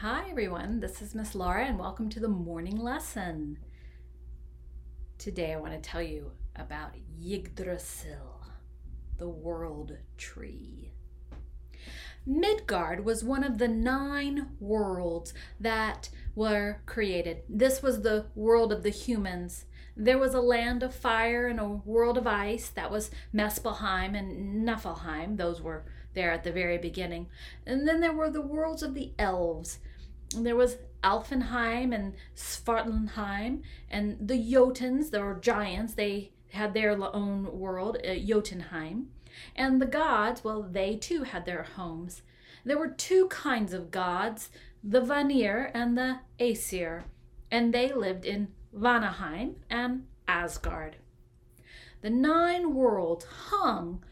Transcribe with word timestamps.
Hi, 0.00 0.30
everyone. 0.30 0.78
This 0.78 1.02
is 1.02 1.12
Miss 1.12 1.34
Laura, 1.34 1.64
and 1.64 1.76
welcome 1.76 2.08
to 2.10 2.20
the 2.20 2.28
morning 2.28 2.76
lesson. 2.76 3.58
Today, 5.18 5.52
I 5.52 5.56
want 5.56 5.72
to 5.72 5.80
tell 5.80 6.00
you 6.00 6.30
about 6.54 6.92
Yggdrasil, 7.20 8.46
the 9.16 9.28
world 9.28 9.96
tree. 10.16 10.92
Midgard 12.24 13.04
was 13.04 13.24
one 13.24 13.42
of 13.42 13.58
the 13.58 13.66
nine 13.66 14.50
worlds 14.60 15.34
that 15.58 16.10
were 16.36 16.80
created. 16.86 17.38
This 17.48 17.82
was 17.82 18.02
the 18.02 18.26
world 18.36 18.72
of 18.72 18.84
the 18.84 18.90
humans. 18.90 19.64
There 19.96 20.18
was 20.18 20.32
a 20.32 20.40
land 20.40 20.84
of 20.84 20.94
fire 20.94 21.48
and 21.48 21.58
a 21.58 21.66
world 21.66 22.16
of 22.16 22.28
ice 22.28 22.68
that 22.68 22.92
was 22.92 23.10
Muspelheim 23.34 24.16
and 24.16 24.64
Niflheim. 24.64 25.38
Those 25.38 25.60
were 25.60 25.86
there 26.18 26.32
at 26.32 26.42
the 26.42 26.52
very 26.52 26.78
beginning. 26.78 27.28
And 27.64 27.86
then 27.86 28.00
there 28.00 28.12
were 28.12 28.28
the 28.28 28.42
worlds 28.42 28.82
of 28.82 28.94
the 28.94 29.12
elves. 29.18 29.78
There 30.36 30.56
was 30.56 30.78
Alfenheim 31.04 31.94
and 31.94 32.14
Svartalfheim, 32.34 33.62
and 33.88 34.16
the 34.20 34.34
Jotuns, 34.34 35.10
there 35.10 35.24
were 35.24 35.38
giants, 35.40 35.94
they 35.94 36.32
had 36.50 36.74
their 36.74 36.92
own 37.14 37.58
world, 37.58 37.98
uh, 38.04 38.14
Jotunheim. 38.14 39.10
And 39.54 39.80
the 39.80 39.86
gods, 39.86 40.42
well, 40.42 40.62
they 40.62 40.96
too 40.96 41.22
had 41.22 41.46
their 41.46 41.62
homes. 41.62 42.22
There 42.64 42.78
were 42.78 42.88
two 42.88 43.28
kinds 43.28 43.72
of 43.72 43.92
gods, 43.92 44.50
the 44.82 45.00
Vanir 45.00 45.70
and 45.72 45.96
the 45.96 46.18
Aesir, 46.40 47.04
and 47.50 47.72
they 47.72 47.92
lived 47.92 48.24
in 48.24 48.48
Vanaheim 48.74 49.54
and 49.70 50.06
Asgard. 50.26 50.96
The 52.00 52.10
nine 52.10 52.74
worlds 52.74 53.24
hung 53.24 54.02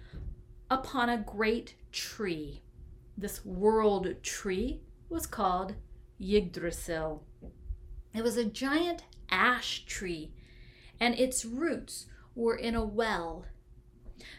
upon 0.71 1.09
a 1.09 1.19
great 1.19 1.75
tree. 1.93 2.63
This 3.17 3.45
world 3.45 4.23
tree 4.23 4.83
was 5.09 5.27
called 5.27 5.75
Yggdrasil. 6.21 7.25
It 8.15 8.23
was 8.23 8.37
a 8.37 8.45
giant 8.45 9.05
ash 9.31 9.85
tree, 9.87 10.33
and 10.99 11.15
its 11.15 11.45
roots 11.45 12.07
were 12.35 12.57
in 12.57 12.75
a 12.75 12.85
well. 12.85 13.47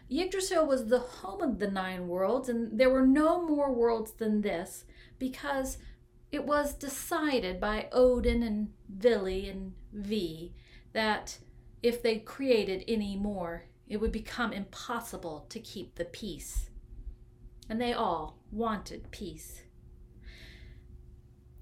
Yggdrasil 0.09 0.65
was 0.65 0.87
the 0.87 0.99
home 0.99 1.41
of 1.41 1.59
the 1.59 1.69
nine 1.69 2.07
worlds, 2.07 2.49
and 2.49 2.80
there 2.80 2.89
were 2.89 3.05
no 3.05 3.45
more 3.45 3.71
worlds 3.71 4.13
than 4.13 4.41
this 4.41 4.85
because 5.19 5.77
it 6.31 6.45
was 6.45 6.73
decided 6.73 7.59
by 7.59 7.87
Odin 7.91 8.43
and 8.43 8.73
Vili 8.89 9.47
and 9.49 9.73
Ve 9.93 10.53
that 10.93 11.39
if 11.83 12.02
they 12.02 12.17
created 12.19 12.83
any 12.87 13.15
more, 13.15 13.65
it 13.89 13.97
would 13.97 14.11
become 14.11 14.52
impossible 14.52 15.45
to 15.49 15.59
keep 15.59 15.95
the 15.95 16.05
peace. 16.05 16.69
And 17.69 17.81
they 17.81 17.93
all 17.93 18.39
wanted 18.52 19.11
peace. 19.11 19.63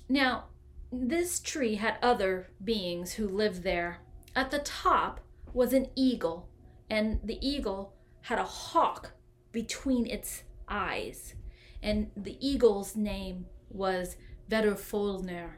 Now, 0.08 0.46
this 0.92 1.40
tree 1.40 1.76
had 1.76 1.98
other 2.02 2.52
beings 2.64 3.14
who 3.14 3.28
lived 3.28 3.64
there. 3.64 4.02
At 4.36 4.52
the 4.52 4.60
top 4.60 5.22
was 5.54 5.74
an 5.74 5.88
eagle, 5.96 6.50
and 6.90 7.20
the 7.24 7.40
eagle 7.46 7.96
had 8.22 8.40
a 8.40 8.44
hawk 8.44 9.12
between 9.52 10.06
its 10.06 10.44
eyes. 10.68 11.36
And 11.82 12.12
the 12.16 12.38
eagle's 12.46 12.96
name 12.96 13.46
was 13.70 14.18
Vedrfolnir. 14.50 15.56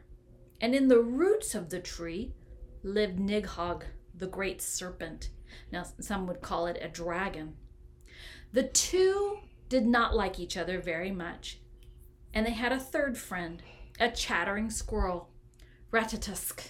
And 0.59 0.73
in 0.73 0.87
the 0.87 1.01
roots 1.01 1.55
of 1.55 1.69
the 1.69 1.79
tree 1.79 2.33
lived 2.83 3.19
Nidhogg, 3.19 3.83
the 4.17 4.27
great 4.27 4.61
serpent. 4.61 5.29
Now, 5.71 5.85
some 5.99 6.27
would 6.27 6.41
call 6.41 6.67
it 6.67 6.79
a 6.81 6.87
dragon. 6.87 7.55
The 8.51 8.63
two 8.63 9.39
did 9.69 9.85
not 9.85 10.15
like 10.15 10.39
each 10.39 10.57
other 10.57 10.79
very 10.79 11.11
much, 11.11 11.59
and 12.33 12.45
they 12.45 12.51
had 12.51 12.71
a 12.71 12.79
third 12.79 13.17
friend, 13.17 13.61
a 13.99 14.09
chattering 14.09 14.69
squirrel, 14.69 15.29
Ratatosk. 15.91 16.69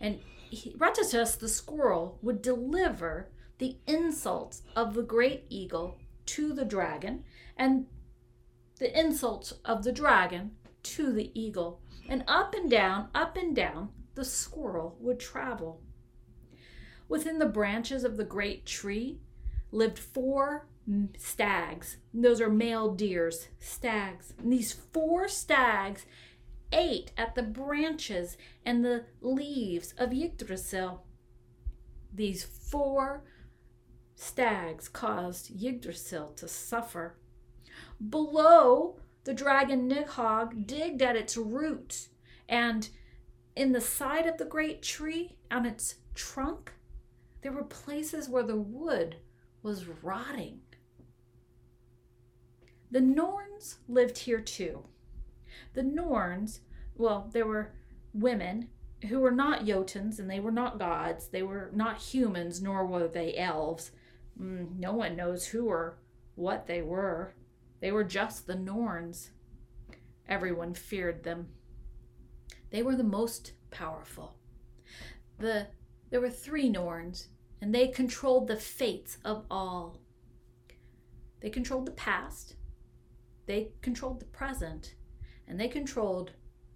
And 0.00 0.20
he, 0.50 0.72
Ratatosk 0.72 1.38
the 1.38 1.48
squirrel 1.48 2.18
would 2.22 2.42
deliver 2.42 3.30
the 3.58 3.76
insults 3.86 4.62
of 4.74 4.94
the 4.94 5.02
great 5.02 5.44
eagle 5.48 5.98
to 6.26 6.52
the 6.52 6.64
dragon, 6.64 7.24
and 7.56 7.86
the 8.78 8.98
insults 8.98 9.52
of 9.64 9.84
the 9.84 9.92
dragon 9.92 10.52
to 10.82 11.12
the 11.12 11.30
eagle. 11.40 11.80
And 12.08 12.24
up 12.26 12.54
and 12.54 12.68
down, 12.68 13.08
up 13.14 13.36
and 13.36 13.54
down, 13.54 13.90
the 14.14 14.24
squirrel 14.24 14.96
would 15.00 15.20
travel. 15.20 15.80
Within 17.08 17.38
the 17.38 17.46
branches 17.46 18.04
of 18.04 18.16
the 18.16 18.24
great 18.24 18.66
tree 18.66 19.20
lived 19.70 19.98
four 19.98 20.66
stags. 21.16 21.96
Those 22.12 22.40
are 22.40 22.50
male 22.50 22.94
deers, 22.94 23.48
stags. 23.58 24.34
And 24.38 24.52
these 24.52 24.72
four 24.72 25.28
stags 25.28 26.06
ate 26.72 27.12
at 27.16 27.34
the 27.34 27.42
branches 27.42 28.36
and 28.64 28.84
the 28.84 29.04
leaves 29.20 29.94
of 29.98 30.12
Yggdrasil. 30.12 31.04
These 32.14 32.44
four 32.44 33.24
stags 34.14 34.88
caused 34.88 35.50
Yggdrasil 35.62 36.32
to 36.36 36.48
suffer. 36.48 37.16
Below, 38.08 38.98
the 39.24 39.34
dragon 39.34 39.88
Nidhogg 39.88 40.66
digged 40.66 41.02
at 41.02 41.16
its 41.16 41.36
roots, 41.36 42.08
and 42.48 42.88
in 43.54 43.72
the 43.72 43.80
side 43.80 44.26
of 44.26 44.38
the 44.38 44.44
great 44.44 44.82
tree, 44.82 45.36
on 45.50 45.64
its 45.64 45.96
trunk, 46.14 46.72
there 47.42 47.52
were 47.52 47.64
places 47.64 48.28
where 48.28 48.42
the 48.42 48.56
wood 48.56 49.16
was 49.62 49.86
rotting. 50.02 50.60
The 52.90 53.00
Norns 53.00 53.78
lived 53.88 54.18
here 54.18 54.40
too. 54.40 54.84
The 55.74 55.82
Norns, 55.82 56.60
well, 56.96 57.28
there 57.32 57.46
were 57.46 57.72
women 58.12 58.68
who 59.08 59.20
were 59.20 59.30
not 59.30 59.64
Jotuns 59.64 60.18
and 60.18 60.30
they 60.30 60.40
were 60.40 60.52
not 60.52 60.78
gods. 60.78 61.28
They 61.28 61.42
were 61.42 61.70
not 61.74 61.98
humans, 61.98 62.62
nor 62.62 62.86
were 62.86 63.08
they 63.08 63.36
elves. 63.36 63.90
Mm, 64.40 64.78
no 64.78 64.92
one 64.92 65.16
knows 65.16 65.46
who 65.46 65.66
or 65.66 65.98
what 66.34 66.66
they 66.66 66.82
were. 66.82 67.34
They 67.80 67.90
were 67.90 68.04
just 68.04 68.46
the 68.46 68.54
Norns. 68.54 69.30
Everyone 70.28 70.74
feared 70.74 71.24
them. 71.24 71.48
They 72.70 72.82
were 72.82 72.96
the 72.96 73.04
most 73.04 73.52
powerful. 73.70 74.36
The 75.38 75.66
there 76.12 76.20
were 76.20 76.30
three 76.30 76.68
Norns, 76.68 77.28
and 77.62 77.74
they 77.74 77.88
controlled 77.88 78.46
the 78.46 78.56
fates 78.56 79.16
of 79.24 79.46
all. 79.50 79.96
They 81.40 81.48
controlled 81.48 81.86
the 81.86 81.92
past, 81.92 82.54
they 83.46 83.72
controlled 83.80 84.20
the 84.20 84.26
present, 84.26 84.94
and 85.48 85.58
they 85.58 85.68
controlled 85.68 86.32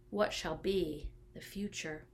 what 0.09 0.33
shall 0.33 0.57
be 0.57 1.11
the 1.35 1.43
future. 1.43 2.07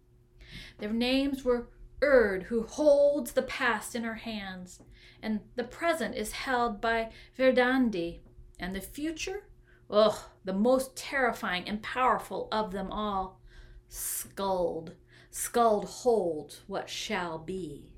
Their 0.78 0.92
names 0.92 1.44
were 1.44 1.68
Erd, 2.02 2.42
who 2.44 2.64
holds 2.64 3.32
the 3.32 3.42
past 3.42 3.94
in 3.94 4.02
her 4.02 4.16
hands, 4.16 4.80
and 5.22 5.38
the 5.54 5.62
present 5.62 6.16
is 6.16 6.32
held 6.32 6.80
by 6.80 7.12
Verdandi, 7.38 8.18
and 8.58 8.74
the 8.74 8.80
future, 8.80 9.44
ugh, 9.88 10.18
the 10.44 10.52
most 10.52 10.96
terrifying 10.96 11.68
and 11.68 11.80
powerful 11.84 12.48
of 12.50 12.72
them 12.72 12.90
all, 12.90 13.40
Skuld. 13.88 14.94
Skuld 15.32 15.84
holds 15.84 16.60
what 16.66 16.90
shall 16.90 17.38
be. 17.38 17.90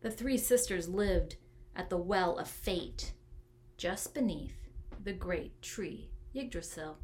The 0.00 0.10
three 0.10 0.38
sisters 0.38 0.88
lived 0.88 1.36
at 1.74 1.90
the 1.90 1.96
well 1.96 2.38
of 2.38 2.48
fate, 2.48 3.12
just 3.76 4.14
beneath 4.14 4.54
the 5.02 5.12
great 5.12 5.60
tree 5.60 6.10
Yggdrasil. 6.34 6.98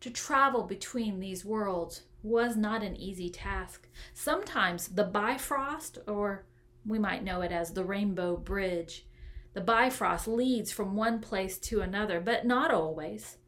To 0.00 0.10
travel 0.10 0.64
between 0.64 1.20
these 1.20 1.44
worlds 1.44 2.02
was 2.22 2.56
not 2.56 2.82
an 2.82 2.96
easy 2.96 3.30
task. 3.30 3.88
Sometimes 4.12 4.88
the 4.88 5.04
Bifrost, 5.04 5.98
or 6.08 6.46
we 6.84 6.98
might 6.98 7.22
know 7.22 7.42
it 7.42 7.52
as 7.52 7.72
the 7.72 7.84
Rainbow 7.84 8.36
Bridge, 8.36 9.06
the 9.54 9.60
Bifrost 9.60 10.26
leads 10.26 10.72
from 10.72 10.96
one 10.96 11.20
place 11.20 11.58
to 11.58 11.80
another, 11.80 12.20
but 12.20 12.44
not 12.44 12.72
always. 12.72 13.38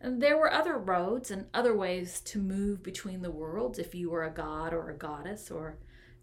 And 0.00 0.22
there 0.22 0.38
were 0.38 0.52
other 0.52 0.78
roads 0.78 1.30
and 1.30 1.46
other 1.52 1.76
ways 1.76 2.20
to 2.22 2.38
move 2.38 2.82
between 2.82 3.20
the 3.20 3.30
worlds 3.30 3.78
if 3.78 3.94
you 3.94 4.10
were 4.10 4.24
a 4.24 4.30
god 4.30 4.72
or 4.72 4.88
a 4.88 4.96
goddess 4.96 5.50
or 5.50 5.78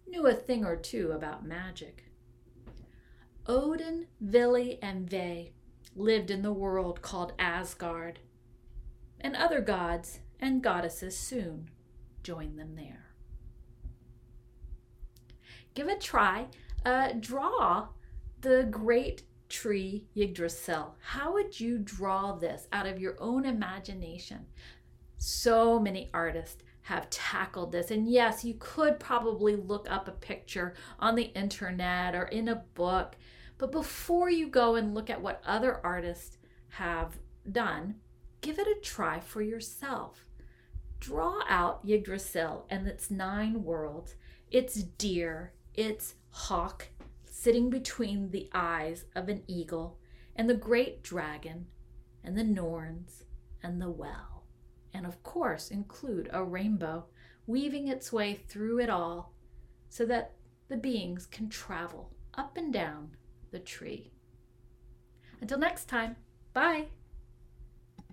knew 0.06 0.26
a 0.26 0.34
thing 0.34 0.64
or 0.64 0.76
two 0.76 1.12
about 1.12 1.46
magic. 1.46 2.04
Odin, 3.46 4.08
Vili, 4.20 4.78
and 4.82 5.08
Ve 5.08 5.52
lived 5.94 6.30
in 6.30 6.42
the 6.42 6.52
world 6.52 7.02
called 7.02 7.32
Asgard, 7.38 8.18
and 9.20 9.34
other 9.34 9.60
gods 9.60 10.20
and 10.40 10.62
goddesses 10.62 11.16
soon 11.16 11.70
joined 12.22 12.58
them 12.58 12.74
there. 12.76 13.06
Give 15.74 15.88
a 15.88 15.96
try. 15.96 16.46
Uh, 16.84 17.12
draw 17.18 17.88
the 18.40 18.66
great 18.70 19.22
tree 19.48 20.06
Yggdrasil. 20.14 20.94
How 21.00 21.32
would 21.32 21.58
you 21.58 21.78
draw 21.78 22.32
this 22.32 22.68
out 22.72 22.86
of 22.86 23.00
your 23.00 23.16
own 23.20 23.44
imagination? 23.44 24.46
So 25.16 25.78
many 25.80 26.10
artists 26.14 26.62
have 26.82 27.10
tackled 27.10 27.72
this. 27.72 27.90
And 27.90 28.08
yes, 28.08 28.44
you 28.44 28.54
could 28.58 28.98
probably 28.98 29.56
look 29.56 29.86
up 29.90 30.08
a 30.08 30.12
picture 30.12 30.74
on 30.98 31.16
the 31.16 31.30
internet 31.34 32.14
or 32.14 32.24
in 32.24 32.48
a 32.48 32.62
book. 32.74 33.16
But 33.58 33.72
before 33.72 34.30
you 34.30 34.48
go 34.48 34.76
and 34.76 34.94
look 34.94 35.10
at 35.10 35.20
what 35.20 35.42
other 35.44 35.80
artists 35.84 36.38
have 36.70 37.18
done, 37.50 37.96
give 38.40 38.58
it 38.58 38.68
a 38.68 38.80
try 38.80 39.20
for 39.20 39.42
yourself. 39.42 40.24
Draw 41.00 41.42
out 41.48 41.80
Yggdrasil 41.86 42.66
and 42.70 42.86
its 42.86 43.10
nine 43.10 43.64
worlds, 43.64 44.14
its 44.50 44.74
deer, 44.82 45.52
its 45.74 46.14
hawk 46.30 46.88
sitting 47.40 47.70
between 47.70 48.32
the 48.32 48.50
eyes 48.52 49.04
of 49.14 49.28
an 49.28 49.40
eagle, 49.46 49.96
and 50.34 50.50
the 50.50 50.54
great 50.54 51.04
dragon, 51.04 51.66
and 52.24 52.36
the 52.36 52.42
Norns, 52.42 53.22
and 53.62 53.80
the 53.80 53.88
well. 53.88 54.42
And 54.92 55.06
of 55.06 55.22
course, 55.22 55.70
include 55.70 56.28
a 56.32 56.42
rainbow 56.42 57.04
weaving 57.46 57.86
its 57.86 58.12
way 58.12 58.34
through 58.34 58.80
it 58.80 58.90
all 58.90 59.34
so 59.88 60.04
that 60.06 60.32
the 60.66 60.76
beings 60.76 61.26
can 61.26 61.48
travel 61.48 62.10
up 62.34 62.56
and 62.56 62.72
down 62.72 63.12
the 63.52 63.60
tree. 63.60 64.10
Until 65.40 65.58
next 65.58 65.84
time, 65.84 66.16
bye. 66.52 66.88